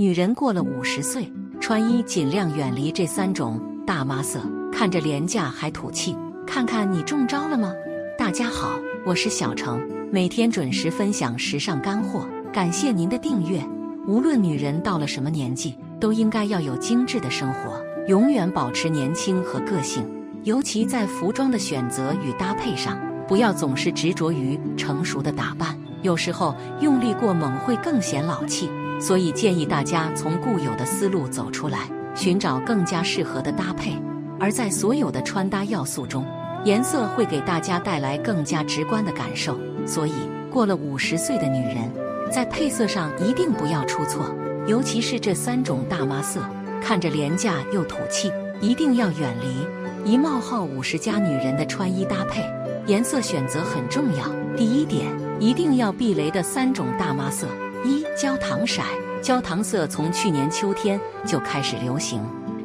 [0.00, 1.28] 女人过了五十岁，
[1.60, 4.40] 穿衣尽量远离这三种大妈色，
[4.70, 6.16] 看着廉价还土气。
[6.46, 7.72] 看看你中招了吗？
[8.16, 13.60] 大家好，我是小程，每天准时分享时尚干货，感谢您的订阅。
[14.06, 20.08] 无论女人到了什么年纪，都应该要有精致的生活，永远保持年轻和个性。
[20.44, 22.96] 尤其在服装的选择与搭配上，
[23.26, 28.70] 不要总是执着于成熟的打扮，有时候用力过猛会更显老气。
[29.00, 31.80] 所以建议大家从固有的思路走出来，
[32.14, 33.96] 寻找更加适合的搭配。
[34.40, 36.24] 而在所有的穿搭要素中，
[36.64, 39.58] 颜色会给大家带来更加直观的感受。
[39.86, 40.12] 所以，
[40.50, 41.90] 过了五十岁的女人，
[42.30, 44.34] 在配色上一定不要出错，
[44.66, 46.40] 尤其是这三种大妈色，
[46.82, 48.30] 看着廉价又土气，
[48.60, 50.10] 一定要远离。
[50.12, 52.44] 一冒号五十加女人的穿衣搭配，
[52.86, 54.24] 颜色选择很重要。
[54.56, 55.06] 第一点，
[55.38, 57.46] 一定要避雷的三种大妈色。
[57.84, 58.82] 一焦糖色，
[59.22, 62.20] 焦糖色从去年秋天就开始流行，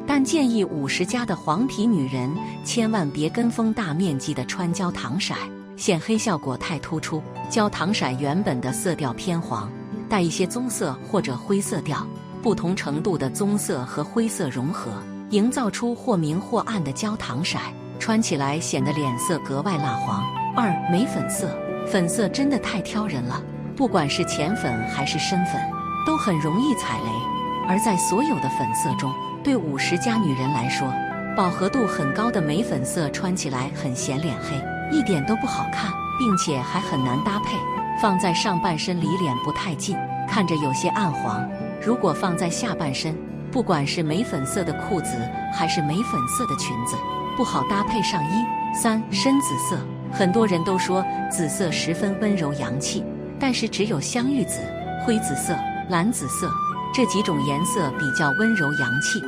[0.06, 2.28] 但建议五十加的黄皮女人
[2.64, 5.32] 千万别跟风大面积的穿焦糖色，
[5.76, 7.22] 显黑效果太突出。
[7.48, 9.70] 焦糖色原本的色调偏黄，
[10.08, 12.04] 带一些棕色或者灰色调，
[12.42, 14.90] 不同程度的棕色和灰色融合，
[15.30, 17.56] 营造出或明或暗的焦糖色，
[18.00, 20.24] 穿起来显得脸色格外蜡黄。
[20.56, 23.40] 二玫粉色，粉色真的太挑人了。
[23.76, 25.60] 不管是浅粉还是深粉，
[26.06, 27.10] 都很容易踩雷。
[27.66, 30.92] 而在所有的粉色中，对五十加女人来说，
[31.36, 37.56] 饱和度很高的玫粉色穿起来很显脸黑，一点都不好看，并且还很难搭配。
[38.00, 39.96] 放在上半身离脸不太近，
[40.28, 41.48] 看着有些暗黄。
[41.80, 43.16] 如果放在下半身，
[43.50, 45.16] 不管是玫粉色的裤子
[45.52, 46.96] 还是玫粉色的裙子，
[47.36, 48.44] 不好搭配上衣。
[48.74, 49.78] 三深紫色，
[50.12, 53.04] 很多人都说紫色十分温柔洋气。
[53.46, 54.58] 但是只有香芋紫、
[55.04, 55.54] 灰紫色、
[55.90, 56.50] 蓝紫色
[56.94, 59.22] 这几种颜色比较温柔洋气，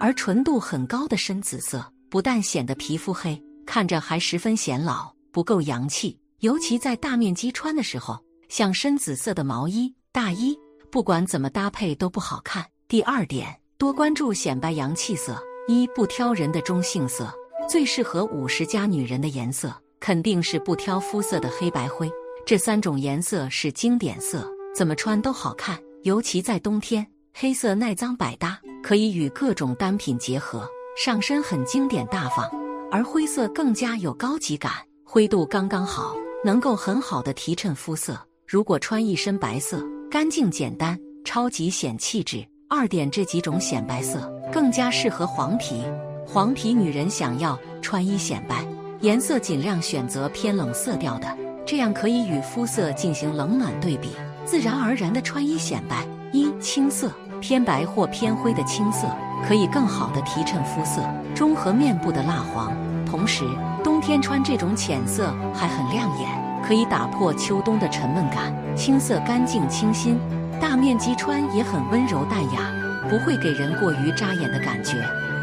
[0.00, 6.18] 而纯度很高的深紫色不但显得皮肤黑，看着还十分显老，不够洋气。
[6.40, 8.18] 尤其在大面积穿的时候，
[8.48, 10.58] 像深紫色的毛衣、大衣，
[10.90, 12.66] 不管怎么搭配都不好看。
[12.88, 15.40] 第二点，多关注显白洋气色。
[15.68, 17.32] 一不挑人的中性色，
[17.68, 22.10] 最适合五十加女人的颜色肯定是不挑肤色的黑白灰。
[22.50, 24.44] 这三种颜色是经典色，
[24.74, 25.78] 怎么穿都好看。
[26.02, 30.68] 尤其在冬天，黑色耐脏百搭，可以与各种单品结合，
[31.00, 32.44] 上身很经典大方。
[32.90, 34.72] 而灰色更加有高级感，
[35.04, 38.18] 灰度刚刚好，能够很好的提衬肤色。
[38.48, 39.80] 如果穿一身白色，
[40.10, 42.44] 干净简单，超级显气质。
[42.68, 45.84] 二点这几种显白色更加适合黄皮。
[46.26, 48.66] 黄皮女人想要穿衣显白，
[49.02, 51.38] 颜色尽量选择偏冷色调的。
[51.66, 54.10] 这样可以与肤色进行冷暖对比，
[54.44, 56.04] 自然而然的穿衣显白。
[56.32, 57.10] 一青色
[57.40, 59.08] 偏白或偏灰的青色，
[59.46, 61.02] 可以更好的提衬肤色，
[61.34, 62.72] 中和面部的蜡黄。
[63.04, 63.44] 同时，
[63.82, 66.28] 冬天穿这种浅色还很亮眼，
[66.64, 68.54] 可以打破秋冬的沉闷感。
[68.76, 70.18] 青色干净清新，
[70.60, 72.70] 大面积穿也很温柔淡雅，
[73.08, 74.94] 不会给人过于扎眼的感觉。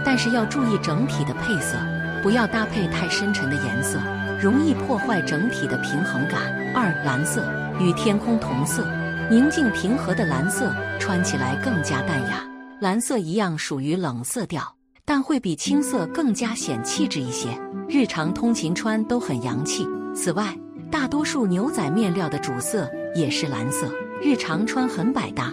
[0.06, 1.78] 但是要注意整体的配色，
[2.24, 4.00] 不要搭配太深沉的颜色。
[4.40, 6.42] 容易破坏整体的平衡感。
[6.74, 7.44] 二蓝色
[7.80, 8.88] 与天空同色，
[9.30, 12.44] 宁静平和的蓝色穿起来更加淡雅。
[12.80, 14.62] 蓝色一样属于冷色调，
[15.04, 17.50] 但会比青色更加显气质一些。
[17.90, 19.88] 日常通勤穿都很洋气。
[20.14, 20.56] 此外，
[20.92, 25.52] 大多数牛仔面料的主色也是蓝色，日常穿很百搭。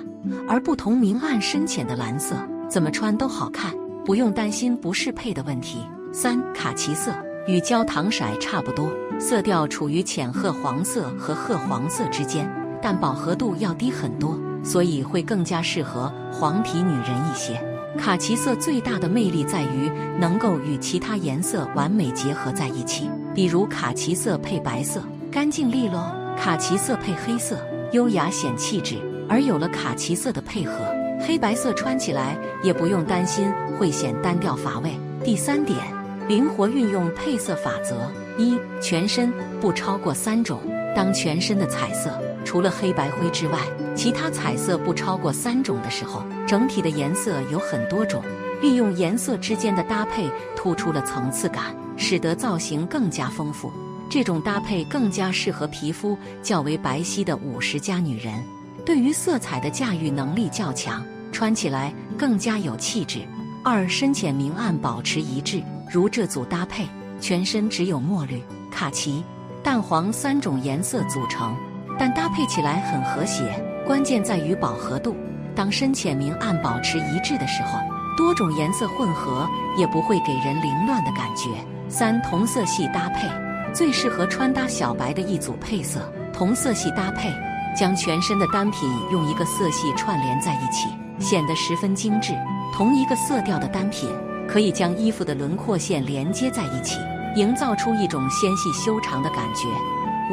[0.49, 2.35] 而不同明暗深浅的蓝色，
[2.69, 3.75] 怎么穿都好看，
[4.05, 5.79] 不用担心不适配的问题。
[6.13, 7.13] 三卡其色。
[7.47, 8.91] 与焦糖色差不多，
[9.21, 12.51] 色调处于浅褐黄色和褐黄色之间，
[12.81, 17.61] 但饱和度要低很多，所以会更加适合黄皮女人一些。
[17.99, 26.01] 卡其色最大的魅力在于能够与其他颜色完美结合在一起，比如卡其色配白色，干净利落；
[26.37, 27.59] 卡其色配黑色，
[27.93, 28.97] 优雅显气质。
[29.29, 30.73] 而有了卡其色的配合，
[31.21, 34.91] 黑白色穿起来也不用担心会显单调乏味。
[35.23, 36.04] 第三点。
[36.27, 39.31] 灵活运用配色法则：一、全身
[39.61, 40.59] 不超过三种。
[40.97, 43.59] 当全身的彩色除了黑白灰之外，
[43.95, 48.23] 其他彩色不超过三种的时候，整体的颜色有很多种。
[48.63, 53.71] 利用颜色之间的搭配，突出了层次感，使得造型更加丰富。
[54.09, 58.43] 这种搭配更加适合皮肤较为白皙的五十加女人，
[58.87, 63.21] 对于色彩的驾驭能力较强，穿起来更加有气质。
[63.63, 65.63] 二、深浅明暗保持一致。
[65.95, 66.85] 如这组搭配，
[67.21, 69.23] 全身只有墨绿、卡其、
[69.63, 71.55] 淡黄三种颜色组成，
[71.97, 73.65] 但搭配起来很和谐。
[73.87, 75.15] 关键在于饱和度，
[75.55, 77.79] 当深浅明暗保持一致的时候，
[78.17, 79.49] 多种颜色混合
[79.79, 81.49] 也不会给人凌乱的感觉。
[81.89, 83.29] 三同色系搭配
[83.73, 86.13] 最适合穿搭小白的一组配色。
[86.33, 87.33] 同色系搭配
[87.79, 90.89] 将全身的单品用一个色系串联在一起，
[91.21, 92.35] 显得十分精致。
[92.73, 94.11] 同一个色调的单品
[94.49, 96.99] 可以将衣服的轮廓线连接在一起，
[97.37, 99.67] 营造出一种纤细修长的感觉。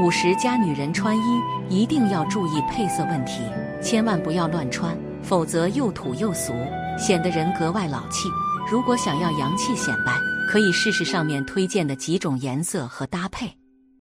[0.02, 1.22] 五十加女人穿衣
[1.70, 3.42] 一定要注意配色问题，
[3.82, 6.54] 千万不要乱穿，否则又土又俗，
[6.98, 8.30] 显得人格外老气。
[8.70, 10.14] 如果想要洋气显摆，
[10.50, 13.61] 可以试试上面推荐的几种颜色和搭配。